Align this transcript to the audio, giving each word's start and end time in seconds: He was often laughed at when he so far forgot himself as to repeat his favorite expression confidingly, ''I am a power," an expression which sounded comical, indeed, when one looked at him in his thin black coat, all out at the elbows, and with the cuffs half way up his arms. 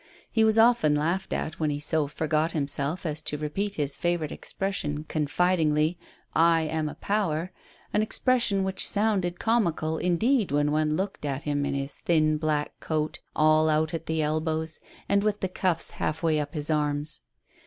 He 0.31 0.43
was 0.43 0.57
often 0.57 0.95
laughed 0.95 1.31
at 1.31 1.59
when 1.59 1.69
he 1.69 1.79
so 1.79 2.07
far 2.07 2.15
forgot 2.25 2.53
himself 2.53 3.05
as 3.05 3.21
to 3.21 3.37
repeat 3.37 3.75
his 3.75 3.99
favorite 3.99 4.31
expression 4.31 5.03
confidingly, 5.03 5.99
''I 6.35 6.67
am 6.67 6.89
a 6.89 6.95
power," 6.95 7.51
an 7.93 8.01
expression 8.01 8.63
which 8.63 8.87
sounded 8.89 9.39
comical, 9.39 9.99
indeed, 9.99 10.49
when 10.51 10.71
one 10.71 10.95
looked 10.95 11.23
at 11.23 11.43
him 11.43 11.67
in 11.67 11.75
his 11.75 11.97
thin 11.97 12.37
black 12.39 12.79
coat, 12.79 13.19
all 13.35 13.69
out 13.69 13.93
at 13.93 14.07
the 14.07 14.23
elbows, 14.23 14.79
and 15.07 15.23
with 15.23 15.39
the 15.41 15.47
cuffs 15.47 15.91
half 15.91 16.23
way 16.23 16.39
up 16.39 16.55
his 16.55 16.71
arms. 16.71 17.21